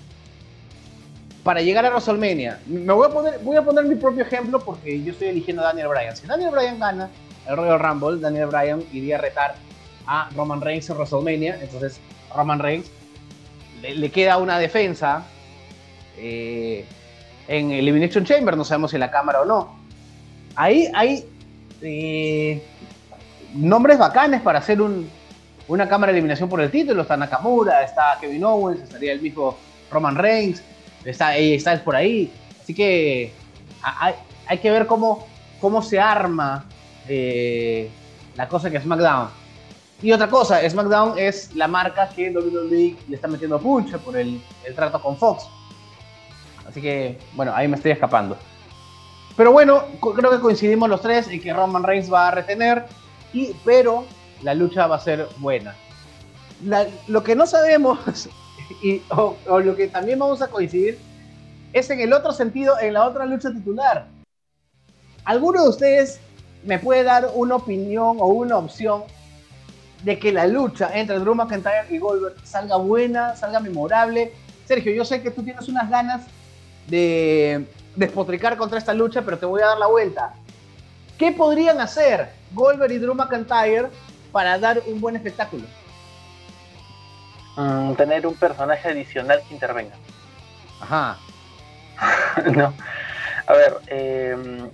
[1.44, 5.02] para llegar a WrestleMania, me voy a poner, voy a poner mi propio ejemplo porque
[5.04, 6.16] yo estoy eligiendo a Daniel Bryan.
[6.16, 7.10] Si Daniel Bryan gana
[7.48, 9.56] el Royal Rumble, Daniel Bryan iría a retar
[10.06, 11.60] a Roman Reigns en WrestleMania.
[11.62, 12.00] Entonces,
[12.36, 12.92] Roman Reigns
[13.82, 15.26] le, queda una defensa
[16.18, 16.86] eh,
[17.50, 19.76] en Elimination Chamber, no sabemos si en la cámara o no.
[20.56, 21.26] Ahí hay
[21.82, 22.64] eh,
[23.56, 24.80] nombres bacanes para hacer
[25.68, 27.02] una cámara de eliminación por el título.
[27.02, 29.58] Está Nakamura, está Kevin Owens, estaría el mismo
[29.90, 30.64] Roman Reigns
[31.06, 32.32] está, está por ahí.
[32.62, 33.34] Así que
[34.48, 35.28] hay, que ver cómo,
[35.60, 36.66] cómo se arma
[37.08, 37.90] eh,
[38.36, 39.30] la cosa que es SmackDown.
[40.04, 44.42] Y otra cosa, SmackDown es la marca que WWE le está metiendo punche por el,
[44.66, 45.46] el trato con Fox.
[46.70, 48.38] Así que, bueno, ahí me estoy escapando.
[49.36, 49.84] Pero bueno,
[50.16, 52.86] creo que coincidimos los tres en que Roman Reigns va a retener,
[53.34, 54.06] y, pero
[54.44, 55.76] la lucha va a ser buena.
[57.08, 58.30] lo que no sabemos
[58.84, 61.00] y, o, lo que también vamos a coincidir
[61.74, 64.08] es en el otro sentido, en la otra lucha titular.
[65.26, 66.20] ¿Alguno de ustedes
[66.64, 69.04] me puede dar una opinión o una opción
[70.04, 74.34] de que la lucha entre Drew McIntyre y Goldberg salga buena, salga memorable?
[74.66, 76.28] Sergio, yo sé que tú tienes unas ganas
[76.90, 80.34] de despotricar contra esta lucha, pero te voy a dar la vuelta.
[81.18, 83.90] ¿Qué podrían hacer Goldberg y Drew McIntyre
[84.32, 85.66] para dar un buen espectáculo?
[87.58, 89.96] Mm, tener un personaje adicional que intervenga.
[90.80, 91.18] Ajá.
[92.56, 92.74] no.
[93.48, 94.70] A ver, em,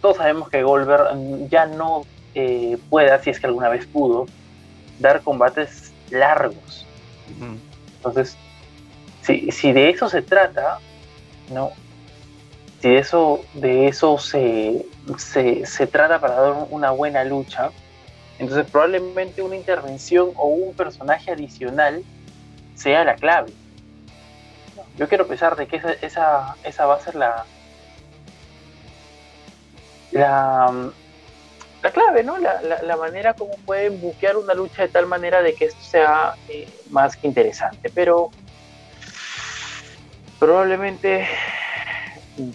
[0.00, 2.02] todos sabemos que Goldberg ya no
[2.34, 4.26] eh, puede, si es que alguna vez pudo,
[4.98, 6.86] dar combates largos.
[7.96, 8.36] Entonces,
[9.22, 10.78] si, si, de eso se trata,
[11.50, 11.72] ¿no?
[12.80, 17.70] Si de eso, de eso se, se, se trata para dar una buena lucha,
[18.38, 22.04] entonces probablemente una intervención o un personaje adicional
[22.74, 23.52] sea la clave.
[24.96, 27.44] Yo quiero pensar de que esa, esa, esa va a ser la,
[30.12, 30.90] la,
[31.82, 32.38] la clave, ¿no?
[32.38, 36.34] La, la, manera como pueden buquear una lucha de tal manera de que esto sea
[36.48, 37.90] eh, más que interesante.
[37.94, 38.30] Pero
[40.38, 41.26] probablemente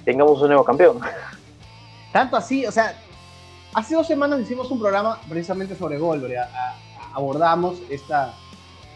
[0.06, 1.00] tengamos un nuevo campeón.
[2.12, 2.96] Tanto así, o sea,
[3.76, 6.48] Hace dos semanas hicimos un programa precisamente sobre Goldberg.
[7.16, 8.36] abordamos esta,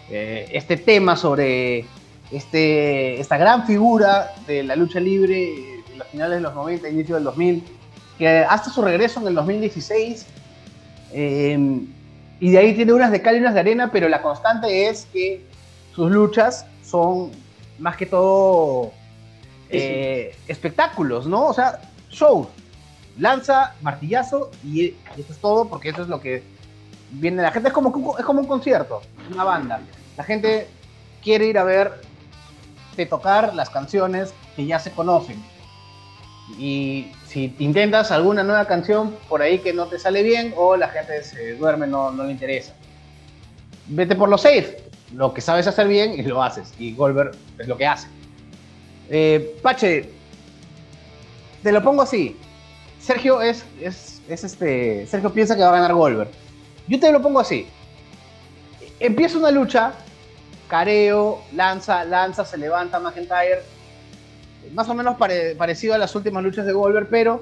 [0.09, 1.85] eh, este tema sobre
[2.31, 7.15] este, esta gran figura de la lucha libre en los finales de los 90, inicio
[7.15, 7.63] del 2000,
[8.19, 10.27] que hasta su regreso en el 2016,
[11.13, 11.87] em,
[12.39, 15.07] y de ahí tiene unas de cal y unas de arena, pero la constante es
[15.11, 15.43] que
[15.95, 17.31] sus luchas son
[17.79, 18.91] más que todo
[19.69, 21.47] eh, espectáculos, ¿no?
[21.47, 22.47] O sea, shows
[23.17, 26.43] lanza, martillazo y eso es todo porque eso es lo que
[27.11, 27.69] viene la gente.
[27.69, 29.81] Es como, es como un concierto, una banda.
[30.15, 30.67] La gente
[31.23, 32.01] quiere ir a ver
[32.95, 35.43] de tocar las canciones que ya se conocen.
[36.57, 40.87] Y si intentas alguna nueva canción por ahí que no te sale bien o la
[40.87, 42.73] gente se duerme, no, no le interesa.
[43.87, 46.73] Vete por lo safe, lo que sabes hacer bien y lo haces.
[46.79, 48.07] Y Goldberg es lo que hace.
[49.09, 50.09] Eh, Pache,
[51.63, 52.35] te lo pongo así.
[52.99, 55.07] Sergio es, es, este.
[55.07, 56.29] Sergio piensa que va a ganar Goldberg.
[56.87, 57.67] Yo te lo pongo así.
[58.99, 59.93] empieza una lucha,
[60.67, 63.61] careo, lanza, lanza, se levanta McIntyre,
[64.73, 67.41] más o menos parecido a las últimas luchas de Goldberg, pero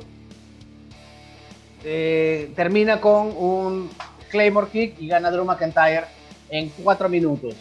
[1.84, 3.90] eh, termina con un
[4.30, 6.06] Claymore Kick y gana Drew McIntyre
[6.50, 7.56] en cuatro minutos.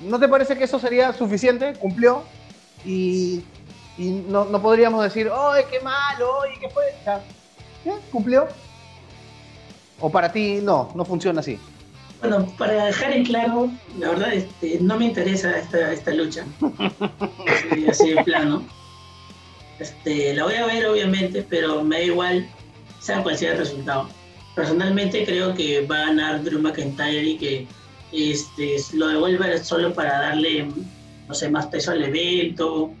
[0.00, 1.74] ¿No te parece que eso sería suficiente?
[1.74, 2.24] Cumplió
[2.84, 3.42] y,
[3.98, 6.42] no, podríamos decir, ¡ay, qué malo!
[6.42, 6.84] ¡ay, qué fue!
[8.10, 8.48] ¿Cumplió?
[10.00, 11.58] ¿O para ti no, no funciona así?
[12.20, 16.44] Bueno, para dejar en claro, la verdad este, no me interesa esta, esta lucha.
[17.88, 18.64] así, de plano.
[19.78, 22.48] Este, la voy a ver obviamente, pero me da igual,
[23.00, 24.08] sea cual sea el resultado.
[24.54, 27.66] Personalmente creo que va a ganar Drew McIntyre y que
[28.12, 30.68] este, lo devuelve solo para darle,
[31.26, 32.92] no sé, más peso al evento,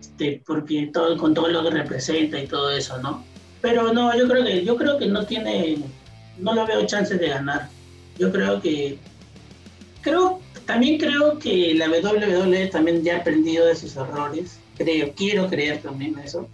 [0.00, 3.24] este, porque todo, con todo lo que representa y todo eso, ¿no?
[3.60, 5.78] Pero no, yo creo que, yo creo que no tiene,
[6.38, 7.68] no lo veo chances de ganar.
[8.18, 8.98] Yo creo que,
[10.00, 14.58] creo, también creo que la WWE también ya ha aprendido de sus errores.
[14.76, 16.48] Creo, quiero creer también eso.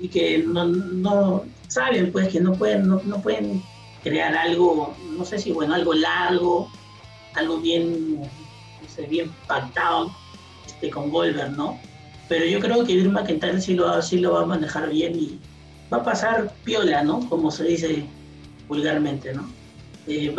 [0.00, 3.62] Y que no, no saben pues que no pueden, no, no pueden
[4.02, 6.70] crear algo, no sé si bueno, algo largo,
[7.34, 10.10] algo bien, no sé, bien pactado
[10.66, 11.78] este, con Goldberg, ¿no?
[12.28, 15.38] Pero yo creo que Drew McIntyre sí lo, sí lo va a manejar bien y
[15.92, 17.28] va a pasar piola, ¿no?
[17.28, 18.04] Como se dice
[18.68, 19.50] vulgarmente, ¿no?
[20.06, 20.34] Eh,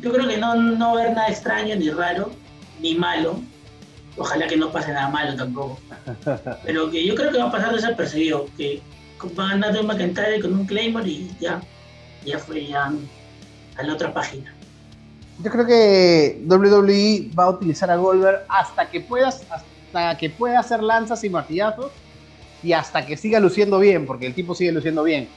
[0.00, 2.30] yo creo que no, no va a haber nada extraño, ni raro,
[2.80, 3.40] ni malo.
[4.16, 5.78] Ojalá que no pase nada malo tampoco.
[6.64, 8.82] Pero que yo creo que va a pasar desapercibido, que
[9.38, 11.60] va a McIntyre con un Claymore y ya,
[12.24, 12.92] ya fue ya
[13.76, 14.54] a la otra página.
[15.42, 20.58] Yo creo que WWE va a utilizar a Goldberg hasta que puedas, hasta que pueda
[20.58, 21.92] hacer lanzas y martillazos
[22.62, 25.28] y hasta que siga luciendo bien, porque el tipo sigue luciendo bien.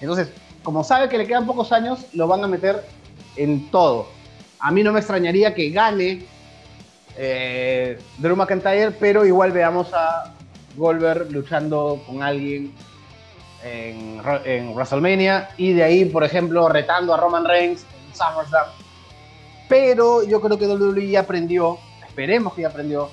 [0.00, 0.28] Entonces,
[0.62, 2.84] como sabe que le quedan pocos años, lo van a meter
[3.36, 4.08] en todo.
[4.58, 6.26] A mí no me extrañaría que gane
[7.16, 10.34] eh, Drew McIntyre, pero igual veamos a
[10.76, 12.72] Goldberg luchando con alguien
[13.64, 18.66] en, en, WrestleMania y de ahí, por ejemplo, retando a Roman Reigns en SummerSlam
[19.68, 23.10] pero yo creo que WWE ya aprendió, esperemos que ya aprendió,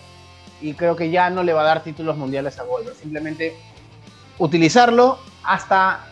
[0.62, 2.95] y creo que ya no le va a dar títulos mundiales a Goldberg.
[2.95, 3.56] Simplemente
[4.38, 6.06] utilizarlo hasta,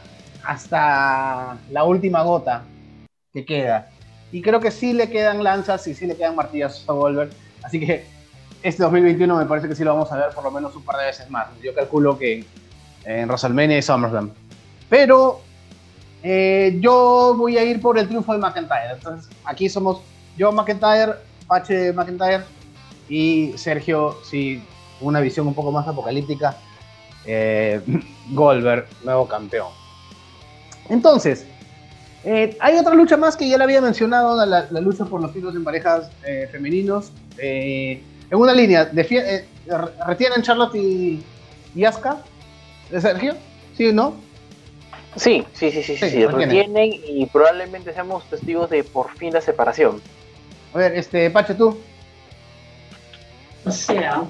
[0.44, 2.64] hasta la última gota
[3.32, 3.90] que queda.
[4.32, 7.32] Y creo que sí le quedan lanzas y sí le quedan martillas a Goldberg.
[7.64, 8.06] Así que
[8.62, 10.98] este 2021 me parece que sí lo vamos a ver por lo menos un par
[10.98, 11.48] de veces más.
[11.62, 12.44] Yo calculo que
[13.06, 14.32] en WrestleMania y SummerSlam.
[14.90, 15.42] Pero
[16.24, 18.94] eh, yo voy a ir por el triunfo de McIntyre.
[18.94, 20.02] Entonces aquí somos
[20.38, 21.14] yo McIntyre,
[21.48, 22.44] Pache McIntyre
[23.10, 24.64] y Sergio, sí,
[25.02, 26.56] una visión un poco más apocalíptica,
[27.26, 27.82] eh,
[28.32, 29.68] Goldberg, nuevo campeón.
[30.90, 31.46] Entonces,
[32.24, 35.56] eh, hay otra lucha más que ya la había mencionado, la, lucha por los títulos
[35.56, 37.12] en parejas eh, femeninos.
[37.38, 38.90] en una línea,
[40.08, 41.24] ¿retienen Charlotte y,
[41.76, 42.24] y Asuka?
[43.00, 43.36] ¿Sergio?
[43.78, 44.16] ¿Sí no?
[45.16, 49.42] Sí, sí, sí, sí, sí, sí, retienen y probablemente seamos testigos de por fin la
[49.42, 50.02] separación.
[50.74, 51.78] A ver, este, Pache, tú.
[53.66, 54.24] O sea,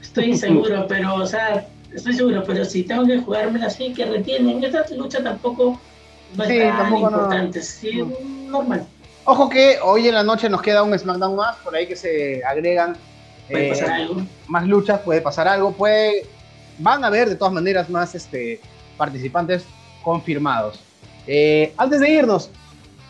[0.00, 4.62] estoy inseguro, pero, o sea, estoy seguro, pero si tengo que jugármela así, que retienen.
[4.62, 5.80] Esta lucha tampoco
[6.38, 8.04] va a sí, tan importante, sí,
[8.46, 8.86] normal.
[9.24, 12.44] Ojo que hoy en la noche nos queda un SmackDown más, por ahí que se
[12.44, 12.96] agregan
[13.50, 14.22] ¿Puede pasar eh, algo?
[14.48, 16.26] más luchas, puede pasar algo, puede,
[16.78, 18.60] van a haber de todas maneras más este,
[18.96, 19.64] participantes
[20.02, 20.80] confirmados.
[21.26, 22.50] Eh, antes de irnos,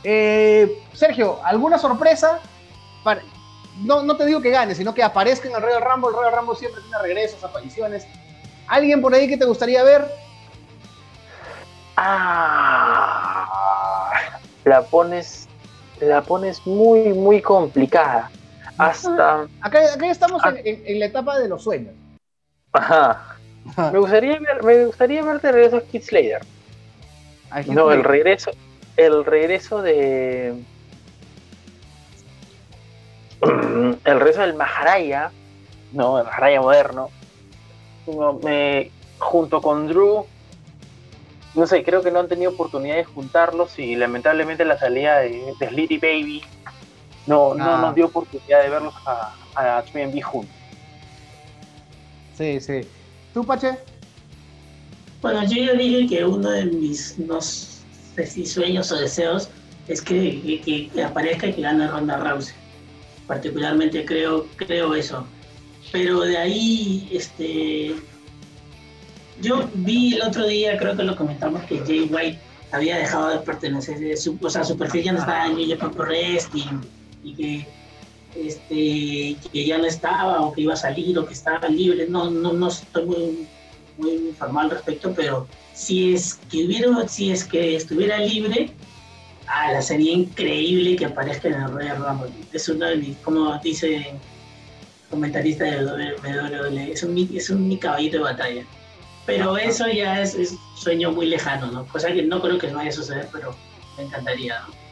[0.03, 2.41] eh, Sergio, ¿alguna sorpresa
[3.81, 6.11] no, no te digo que gane, sino que aparezca en el Royal Rumble.
[6.11, 8.07] El Royal Rumble siempre tiene regresos, apariciones.
[8.67, 10.07] ¿Alguien por ahí que te gustaría ver?
[11.97, 13.41] Ah,
[14.65, 15.49] la pones,
[16.01, 18.31] la pones muy, muy complicada.
[18.79, 19.47] Hasta.
[19.61, 20.55] Acá, acá estamos ah.
[20.57, 21.95] en, la etapa de los sueños.
[22.73, 23.34] Ajá.
[23.93, 26.43] Me gustaría ver, me gustaría verte regreso a Kid Slater.
[27.67, 28.51] No, el regreso,
[28.97, 30.55] el regreso de
[34.05, 35.31] el resto del Maharaya,
[35.93, 36.19] ¿no?
[36.19, 37.11] El Maharaya moderno,
[39.19, 40.27] junto con Drew,
[41.55, 45.55] no sé, creo que no han tenido oportunidad de juntarlos y lamentablemente la salida de,
[45.61, 46.43] de Baby
[47.27, 47.81] no, no ah.
[47.81, 50.55] nos dio oportunidad de verlos a, a 3 juntos.
[52.37, 52.81] Sí, sí.
[53.35, 53.77] ¿Tú, Pache?
[55.21, 59.49] Bueno, yo ya dije que uno de mis, no sé sueños o deseos
[59.89, 62.55] es que, que, aparezca y que gane Ronda Rousey
[63.27, 65.27] particularmente creo, creo eso.
[65.91, 67.95] Pero de ahí, este,
[69.41, 72.39] yo vi el otro día, creo que lo comentamos, que Jay White
[72.73, 73.97] había dejado de pertenecer,
[74.41, 76.81] o sea, su perfil ya no estaba en New Japan Pro Wrestling
[77.23, 77.67] y que
[78.37, 82.07] este, que ya no estaba o que iba a salir o que estaba libre.
[82.09, 83.49] No, no, no estoy muy,
[83.99, 88.71] muy informado al respecto, pero si es que hubiera, si es que estuviera libre,
[89.47, 92.31] ah, la sería increíble que aparezca en el Royal Rumble.
[92.53, 94.15] Es uno de mis, como dice
[95.11, 98.65] comentarista de WWE, es un, es un mi caballito de batalla.
[99.27, 101.87] Pero eso ya es, es, sueño muy lejano, ¿no?
[101.87, 103.55] Cosa que no creo que no vaya a suceder, pero
[103.97, 104.84] me encantaría, ¿no?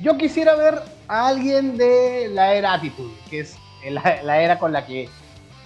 [0.00, 3.56] Yo quisiera ver a alguien de la era Attitude, que es
[3.90, 5.08] la, era con la que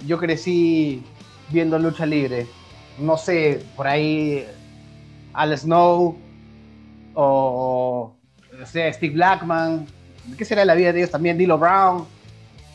[0.06, 1.02] yo crecí
[1.50, 2.46] viendo lucha libre.
[2.98, 4.46] No sé, por ahí
[5.34, 6.16] Al Snow
[7.14, 8.14] o,
[8.62, 9.86] o sea, Steve Blackman.
[10.38, 11.36] ¿Qué será la vida de ellos también?
[11.36, 12.06] Dilo Brown.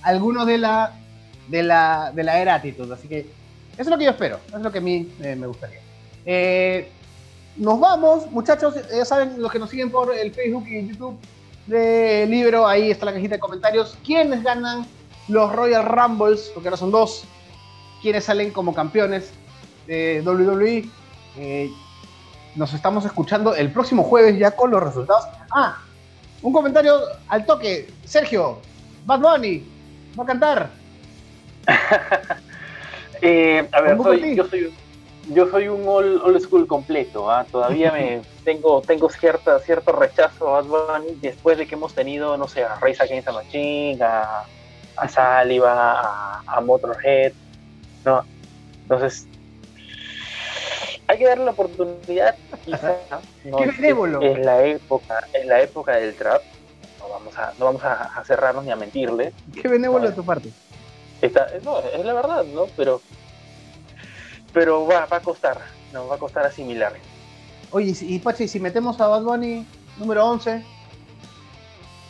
[0.03, 0.93] Algunos de la,
[1.47, 2.93] de la, de la era Attitude.
[2.93, 4.39] Así que eso es lo que yo espero.
[4.47, 5.79] Eso es lo que a mí eh, me gustaría.
[6.23, 6.91] Eh,
[7.55, 8.75] nos vamos, muchachos.
[8.95, 11.19] Ya saben, los que nos siguen por el Facebook y YouTube
[11.67, 13.97] de libro, ahí está la cajita de comentarios.
[14.05, 14.85] ¿Quiénes ganan
[15.27, 16.51] los Royal Rumbles?
[16.53, 17.25] Porque ahora son dos.
[18.01, 19.31] ¿Quiénes salen como campeones
[19.85, 20.89] de WWE?
[21.37, 21.69] Eh,
[22.55, 25.25] nos estamos escuchando el próximo jueves ya con los resultados.
[25.51, 25.77] Ah,
[26.41, 27.89] un comentario al toque.
[28.05, 28.59] Sergio,
[29.05, 29.63] Bad Bunny,
[30.17, 30.69] va a cantar.
[33.21, 34.73] eh, a ver, soy, yo soy
[35.29, 37.45] yo soy un old, old school completo, ¿ah?
[37.49, 42.37] todavía me tengo, tengo cierta, cierto rechazo a Bad Bunny después de que hemos tenido,
[42.37, 44.43] no sé, a Reza Against the Machine, a,
[44.95, 47.33] a Saliva, a, a, Motorhead,
[48.05, 48.23] ¿no?
[48.83, 49.27] Entonces,
[51.07, 52.97] hay que darle la oportunidad, quizá,
[53.45, 53.57] ¿no?
[53.57, 54.21] Qué benévolo.
[54.21, 56.41] En la época, en la época del trap,
[56.99, 59.33] no vamos a, no vamos a, a cerrarnos ni a mentirle.
[59.61, 60.51] Qué benévolo de tu parte.
[61.21, 62.67] Está, no, es la verdad, ¿no?
[62.77, 63.01] Pero
[64.53, 65.59] pero va, va a costar,
[65.93, 66.93] nos va a costar asimilar.
[67.71, 69.65] Oye, y Pachi, si metemos a Bad Bunny
[69.97, 70.63] número 11.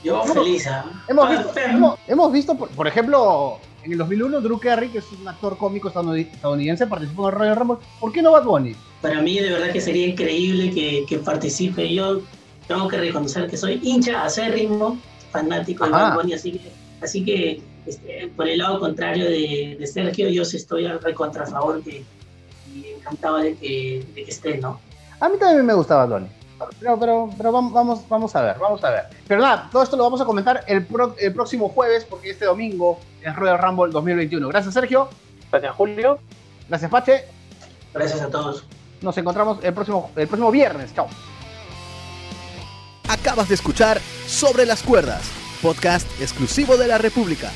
[0.04, 0.72] Yo feliz, ¿eh?
[1.08, 5.06] hemos, visto, hemos, hemos, visto, por, por, ejemplo, en el 2001, Drew Carey, que es
[5.12, 7.78] un actor cómico estadounidense, participó en el Royal Rumble.
[8.00, 8.76] ¿Por qué no Bad Bunny?
[9.02, 11.92] Para mí, de verdad que sería increíble que, que participe.
[11.92, 12.22] Yo
[12.68, 14.98] tengo que reconocer que soy hincha acérrimo,
[15.32, 15.98] fanático Ajá.
[15.98, 16.72] de Bad Bunny, así que,
[17.02, 21.82] así que este, por el lado contrario de, de Sergio, yo estoy al recontra favor
[21.82, 22.04] que
[23.08, 24.80] encantaba de que, de que esté, ¿no?
[25.20, 26.28] A mí también me gustaba Donny.
[26.80, 29.04] Pero, pero, pero vamos, vamos a ver, vamos a ver.
[29.28, 32.46] Pero nada, todo esto lo vamos a comentar el, pro, el próximo jueves, porque este
[32.46, 34.48] domingo es Royal Rumble 2021.
[34.48, 35.10] Gracias, Sergio.
[35.52, 36.20] Gracias, Julio.
[36.68, 37.26] Gracias, Pache.
[37.94, 38.66] Gracias a todos.
[39.02, 40.94] Nos encontramos el próximo, el próximo viernes.
[40.94, 41.08] Chao.
[43.08, 45.32] Acabas de escuchar Sobre las Cuerdas,
[45.62, 47.52] podcast exclusivo de la República.